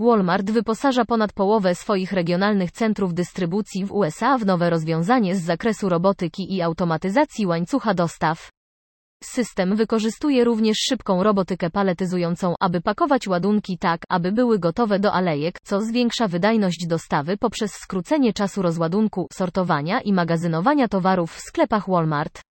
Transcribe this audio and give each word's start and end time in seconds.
Walmart 0.00 0.50
wyposaża 0.50 1.04
ponad 1.04 1.32
połowę 1.32 1.74
swoich 1.74 2.12
regionalnych 2.12 2.72
centrów 2.72 3.14
dystrybucji 3.14 3.84
w 3.84 3.92
USA 3.92 4.38
w 4.38 4.46
nowe 4.46 4.70
rozwiązanie 4.70 5.36
z 5.36 5.44
zakresu 5.44 5.88
robotyki 5.88 6.54
i 6.54 6.62
automatyzacji 6.62 7.46
łańcucha 7.46 7.94
dostaw. 7.94 8.50
System 9.24 9.76
wykorzystuje 9.76 10.44
również 10.44 10.78
szybką 10.78 11.22
robotykę 11.22 11.70
paletyzującą, 11.70 12.54
aby 12.60 12.80
pakować 12.80 13.28
ładunki 13.28 13.78
tak, 13.78 14.02
aby 14.08 14.32
były 14.32 14.58
gotowe 14.58 14.98
do 14.98 15.12
alejek, 15.12 15.58
co 15.64 15.80
zwiększa 15.80 16.28
wydajność 16.28 16.86
dostawy 16.86 17.36
poprzez 17.36 17.72
skrócenie 17.72 18.32
czasu 18.32 18.62
rozładunku, 18.62 19.26
sortowania 19.32 20.00
i 20.00 20.12
magazynowania 20.12 20.88
towarów 20.88 21.32
w 21.32 21.40
sklepach 21.40 21.88
Walmart. 21.88 22.47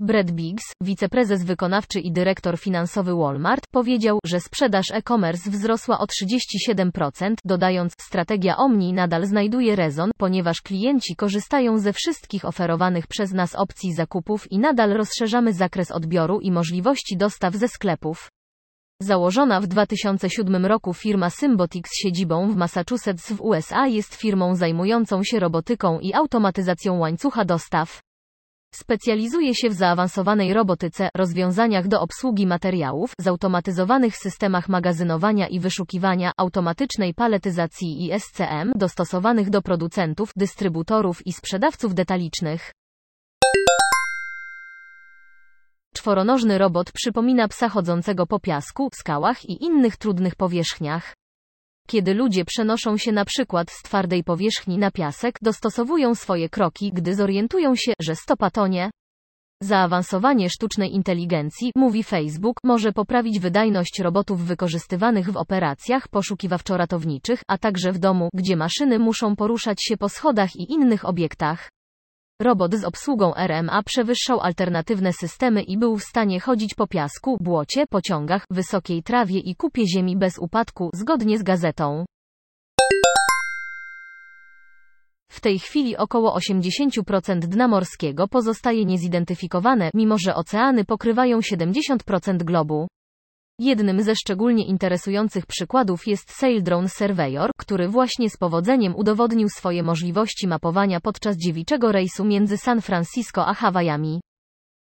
Brad 0.00 0.30
Biggs, 0.30 0.64
wiceprezes 0.80 1.44
wykonawczy 1.44 2.00
i 2.00 2.12
dyrektor 2.12 2.58
finansowy 2.58 3.14
Walmart, 3.14 3.66
powiedział, 3.70 4.18
że 4.26 4.40
sprzedaż 4.40 4.90
e-commerce 4.92 5.50
wzrosła 5.50 5.98
o 5.98 6.04
37%, 6.04 7.34
dodając, 7.44 7.92
strategia 8.00 8.56
Omni 8.56 8.92
nadal 8.92 9.26
znajduje 9.26 9.76
rezon, 9.76 10.10
ponieważ 10.16 10.62
klienci 10.62 11.16
korzystają 11.16 11.78
ze 11.78 11.92
wszystkich 11.92 12.44
oferowanych 12.44 13.06
przez 13.06 13.32
nas 13.32 13.54
opcji 13.54 13.94
zakupów 13.94 14.52
i 14.52 14.58
nadal 14.58 14.90
rozszerzamy 14.90 15.52
zakres 15.52 15.90
odbioru 15.90 16.40
i 16.40 16.52
możliwości 16.52 17.16
dostaw 17.16 17.54
ze 17.54 17.68
sklepów. 17.68 18.28
Założona 19.02 19.60
w 19.60 19.66
2007 19.66 20.66
roku 20.66 20.94
firma 20.94 21.30
Symbotic 21.30 21.88
z 21.88 22.02
siedzibą 22.02 22.52
w 22.52 22.56
Massachusetts 22.56 23.32
w 23.32 23.40
USA 23.40 23.86
jest 23.86 24.14
firmą 24.14 24.54
zajmującą 24.54 25.24
się 25.24 25.40
robotyką 25.40 26.00
i 26.00 26.14
automatyzacją 26.14 26.98
łańcucha 26.98 27.44
dostaw. 27.44 28.00
Specjalizuje 28.74 29.54
się 29.54 29.68
w 29.68 29.72
zaawansowanej 29.72 30.54
robotyce, 30.54 31.08
rozwiązaniach 31.16 31.88
do 31.88 32.00
obsługi 32.00 32.46
materiałów, 32.46 33.12
zautomatyzowanych 33.20 34.16
systemach 34.16 34.68
magazynowania 34.68 35.48
i 35.48 35.60
wyszukiwania, 35.60 36.32
automatycznej 36.36 37.14
paletyzacji 37.14 38.04
i 38.04 38.20
SCM, 38.20 38.72
dostosowanych 38.76 39.50
do 39.50 39.62
producentów, 39.62 40.30
dystrybutorów 40.36 41.26
i 41.26 41.32
sprzedawców 41.32 41.94
detalicznych. 41.94 42.72
Czworonożny 45.96 46.58
robot 46.58 46.92
przypomina 46.92 47.48
psa 47.48 47.68
chodzącego 47.68 48.26
po 48.26 48.40
piasku, 48.40 48.88
skałach 48.94 49.44
i 49.44 49.64
innych 49.64 49.96
trudnych 49.96 50.34
powierzchniach. 50.34 51.14
Kiedy 51.88 52.14
ludzie 52.14 52.44
przenoszą 52.44 52.96
się 52.96 53.12
na 53.12 53.24
przykład 53.24 53.70
z 53.70 53.82
twardej 53.82 54.24
powierzchni 54.24 54.78
na 54.78 54.90
piasek, 54.90 55.38
dostosowują 55.42 56.14
swoje 56.14 56.48
kroki, 56.48 56.92
gdy 56.94 57.14
zorientują 57.14 57.76
się, 57.76 57.92
że 58.00 58.16
stopa 58.16 58.50
tonie. 58.50 58.90
Zaawansowanie 59.62 60.50
sztucznej 60.50 60.94
inteligencji, 60.94 61.72
mówi 61.76 62.04
Facebook, 62.04 62.56
może 62.64 62.92
poprawić 62.92 63.40
wydajność 63.40 64.00
robotów 64.00 64.40
wykorzystywanych 64.40 65.30
w 65.30 65.36
operacjach 65.36 66.08
poszukiwawczo-ratowniczych, 66.08 67.40
a 67.48 67.58
także 67.58 67.92
w 67.92 67.98
domu, 67.98 68.28
gdzie 68.34 68.56
maszyny 68.56 68.98
muszą 68.98 69.36
poruszać 69.36 69.84
się 69.84 69.96
po 69.96 70.08
schodach 70.08 70.56
i 70.56 70.72
innych 70.72 71.04
obiektach. 71.04 71.68
Robot 72.42 72.74
z 72.74 72.84
obsługą 72.84 73.34
RMA 73.34 73.82
przewyższał 73.82 74.40
alternatywne 74.40 75.12
systemy 75.12 75.62
i 75.62 75.78
był 75.78 75.96
w 75.96 76.02
stanie 76.02 76.40
chodzić 76.40 76.74
po 76.74 76.86
piasku, 76.86 77.38
błocie, 77.40 77.86
pociągach, 77.86 78.44
wysokiej 78.50 79.02
trawie 79.02 79.38
i 79.38 79.56
kupie 79.56 79.84
ziemi 79.94 80.16
bez 80.16 80.38
upadku, 80.38 80.90
zgodnie 80.94 81.38
z 81.38 81.42
gazetą. 81.42 82.04
W 85.30 85.40
tej 85.40 85.58
chwili 85.58 85.96
około 85.96 86.38
80% 86.38 87.38
dna 87.38 87.68
morskiego 87.68 88.28
pozostaje 88.28 88.84
niezidentyfikowane, 88.84 89.90
mimo 89.94 90.18
że 90.18 90.34
oceany 90.34 90.84
pokrywają 90.84 91.40
70% 91.40 92.36
globu. 92.36 92.88
Jednym 93.58 94.02
ze 94.02 94.16
szczególnie 94.16 94.64
interesujących 94.66 95.46
przykładów 95.46 96.06
jest 96.06 96.32
Sail 96.32 96.62
Drone 96.62 96.88
Surveyor, 96.88 97.50
który 97.58 97.88
właśnie 97.88 98.30
z 98.30 98.36
powodzeniem 98.36 98.96
udowodnił 98.96 99.48
swoje 99.48 99.82
możliwości 99.82 100.48
mapowania 100.48 101.00
podczas 101.00 101.36
dziewiczego 101.36 101.92
rejsu 101.92 102.24
między 102.24 102.56
San 102.56 102.80
Francisco 102.80 103.46
a 103.46 103.54
Hawajami. 103.54 104.20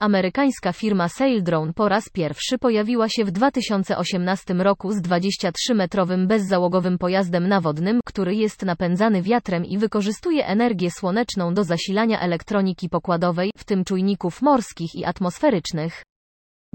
Amerykańska 0.00 0.72
firma 0.72 1.08
Sail 1.08 1.42
Drone 1.42 1.72
po 1.72 1.88
raz 1.88 2.08
pierwszy 2.08 2.58
pojawiła 2.58 3.08
się 3.08 3.24
w 3.24 3.30
2018 3.30 4.54
roku 4.54 4.92
z 4.92 5.02
23-metrowym 5.02 6.26
bezzałogowym 6.26 6.98
pojazdem 6.98 7.48
nawodnym, 7.48 8.00
który 8.04 8.34
jest 8.34 8.62
napędzany 8.62 9.22
wiatrem 9.22 9.64
i 9.64 9.78
wykorzystuje 9.78 10.46
energię 10.46 10.90
słoneczną 10.90 11.54
do 11.54 11.64
zasilania 11.64 12.20
elektroniki 12.20 12.88
pokładowej, 12.88 13.50
w 13.56 13.64
tym 13.64 13.84
czujników 13.84 14.42
morskich 14.42 14.94
i 14.94 15.04
atmosferycznych. 15.04 16.02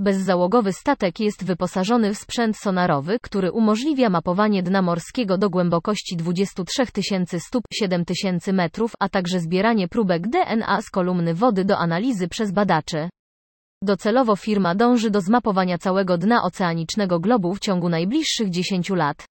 Bezzałogowy 0.01 0.73
statek 0.73 1.19
jest 1.19 1.45
wyposażony 1.45 2.13
w 2.13 2.17
sprzęt 2.17 2.57
sonarowy, 2.57 3.19
który 3.21 3.51
umożliwia 3.51 4.09
mapowanie 4.09 4.63
dna 4.63 4.81
morskiego 4.81 5.37
do 5.37 5.49
głębokości 5.49 6.15
23 6.15 6.85
tysięcy 6.85 7.39
stóp 7.39 7.63
7 7.73 8.05
tysięcy 8.05 8.53
metrów, 8.53 8.93
a 8.99 9.09
także 9.09 9.39
zbieranie 9.39 9.88
próbek 9.88 10.27
DNA 10.27 10.81
z 10.81 10.89
kolumny 10.89 11.33
wody 11.33 11.65
do 11.65 11.77
analizy 11.77 12.27
przez 12.27 12.51
badaczy. 12.51 13.09
Docelowo 13.81 14.35
firma 14.35 14.75
dąży 14.75 15.11
do 15.11 15.21
zmapowania 15.21 15.77
całego 15.77 16.17
dna 16.17 16.43
oceanicznego 16.43 17.19
globu 17.19 17.53
w 17.53 17.59
ciągu 17.59 17.89
najbliższych 17.89 18.49
10 18.49 18.89
lat. 18.89 19.25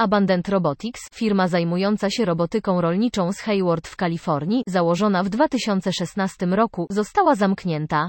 Abundant 0.00 0.48
Robotics, 0.48 1.00
firma 1.14 1.48
zajmująca 1.48 2.10
się 2.10 2.24
robotyką 2.24 2.80
rolniczą 2.80 3.32
z 3.32 3.40
Hayward 3.40 3.88
w 3.88 3.96
Kalifornii, 3.96 4.62
założona 4.66 5.22
w 5.22 5.28
2016 5.28 6.46
roku, 6.46 6.86
została 6.90 7.34
zamknięta. 7.34 8.08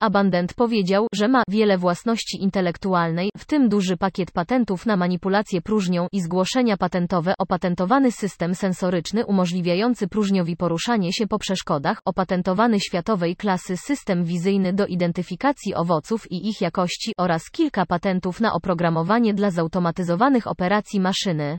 Abundant 0.00 0.54
powiedział, 0.54 1.06
że 1.14 1.28
ma 1.28 1.42
wiele 1.48 1.78
własności 1.78 2.42
intelektualnej, 2.42 3.30
w 3.36 3.46
tym 3.46 3.68
duży 3.68 3.96
pakiet 3.96 4.30
patentów 4.30 4.86
na 4.86 4.96
manipulację 4.96 5.62
próżnią 5.62 6.06
i 6.12 6.20
zgłoszenia 6.20 6.76
patentowe, 6.76 7.34
opatentowany 7.38 8.12
system 8.12 8.54
sensoryczny 8.54 9.26
umożliwiający 9.26 10.08
próżniowi 10.08 10.56
poruszanie 10.56 11.12
się 11.12 11.26
po 11.26 11.38
przeszkodach, 11.38 12.00
opatentowany 12.04 12.80
światowej 12.80 13.36
klasy 13.36 13.76
system 13.76 14.24
wizyjny 14.24 14.72
do 14.72 14.86
identyfikacji 14.86 15.74
owoców 15.74 16.32
i 16.32 16.48
ich 16.48 16.60
jakości 16.60 17.12
oraz 17.18 17.50
kilka 17.50 17.86
patentów 17.86 18.40
na 18.40 18.52
oprogramowanie 18.52 19.34
dla 19.34 19.50
zautomatyzowanych 19.50 20.46
operacji 20.46 21.00
maszyny. 21.00 21.58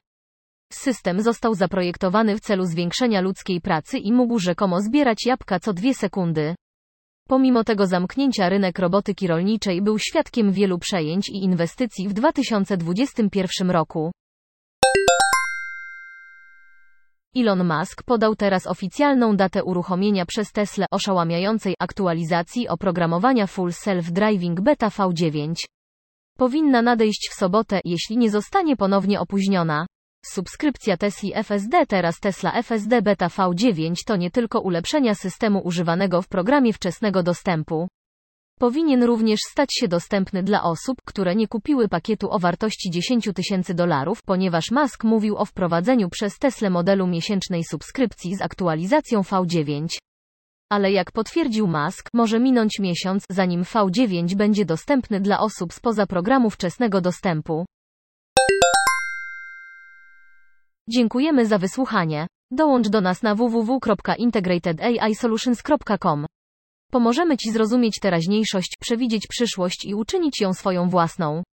System 0.73 1.21
został 1.21 1.53
zaprojektowany 1.53 2.37
w 2.37 2.39
celu 2.39 2.65
zwiększenia 2.65 3.21
ludzkiej 3.21 3.61
pracy 3.61 3.97
i 3.97 4.13
mógł 4.13 4.39
rzekomo 4.39 4.81
zbierać 4.81 5.25
jabłka 5.25 5.59
co 5.59 5.73
dwie 5.73 5.93
sekundy. 5.93 6.55
Pomimo 7.29 7.63
tego 7.63 7.87
zamknięcia 7.87 8.49
rynek 8.49 8.79
robotyki 8.79 9.27
rolniczej 9.27 9.81
był 9.81 9.99
świadkiem 9.99 10.51
wielu 10.51 10.79
przejęć 10.79 11.29
i 11.29 11.43
inwestycji 11.43 12.07
w 12.07 12.13
2021 12.13 13.71
roku. 13.71 14.11
Elon 17.35 17.67
Musk 17.67 18.03
podał 18.03 18.35
teraz 18.35 18.67
oficjalną 18.67 19.35
datę 19.35 19.63
uruchomienia 19.63 20.25
przez 20.25 20.51
Tesla 20.51 20.85
oszałamiającej 20.91 21.75
aktualizacji 21.79 22.67
oprogramowania 22.67 23.47
Full 23.47 23.69
Self-Driving 23.69 24.61
Beta 24.61 24.87
V9. 24.87 25.53
Powinna 26.37 26.81
nadejść 26.81 27.29
w 27.31 27.33
sobotę, 27.33 27.79
jeśli 27.85 28.17
nie 28.17 28.29
zostanie 28.29 28.75
ponownie 28.75 29.19
opóźniona. 29.19 29.85
Subskrypcja 30.25 30.97
Tesli 30.97 31.33
FSD 31.35 31.85
teraz 31.85 32.19
Tesla 32.19 32.53
FSD 32.53 33.01
Beta 33.01 33.27
V9 33.27 33.93
to 34.05 34.15
nie 34.15 34.31
tylko 34.31 34.59
ulepszenia 34.59 35.15
systemu 35.15 35.59
używanego 35.59 36.21
w 36.21 36.27
programie 36.27 36.73
wczesnego 36.73 37.23
dostępu. 37.23 37.87
Powinien 38.59 39.03
również 39.03 39.39
stać 39.51 39.69
się 39.73 39.87
dostępny 39.87 40.43
dla 40.43 40.63
osób, 40.63 40.97
które 41.05 41.35
nie 41.35 41.47
kupiły 41.47 41.87
pakietu 41.87 42.31
o 42.31 42.39
wartości 42.39 42.89
10 42.89 43.29
tysięcy 43.35 43.73
dolarów, 43.73 44.23
ponieważ 44.23 44.71
Musk 44.71 45.03
mówił 45.03 45.37
o 45.37 45.45
wprowadzeniu 45.45 46.09
przez 46.09 46.39
Tesla 46.39 46.69
modelu 46.69 47.07
miesięcznej 47.07 47.63
subskrypcji 47.63 48.35
z 48.35 48.41
aktualizacją 48.41 49.21
V9. 49.21 49.87
Ale 50.71 50.91
jak 50.91 51.11
potwierdził 51.11 51.67
Musk, 51.67 52.09
może 52.13 52.39
minąć 52.39 52.79
miesiąc, 52.79 53.23
zanim 53.29 53.63
V9 53.63 54.35
będzie 54.35 54.65
dostępny 54.65 55.21
dla 55.21 55.39
osób 55.39 55.73
spoza 55.73 56.05
programu 56.05 56.49
wczesnego 56.49 57.01
dostępu. 57.01 57.65
Dziękujemy 60.91 61.45
za 61.45 61.57
wysłuchanie. 61.57 62.27
Dołącz 62.51 62.89
do 62.89 63.01
nas 63.01 63.23
na 63.23 63.35
www.integratedAIsolutions.com. 63.35 66.25
Pomożemy 66.91 67.37
Ci 67.37 67.51
zrozumieć 67.51 67.99
teraźniejszość, 67.99 68.77
przewidzieć 68.79 69.27
przyszłość 69.27 69.85
i 69.85 69.95
uczynić 69.95 70.41
ją 70.41 70.53
swoją 70.53 70.89
własną. 70.89 71.43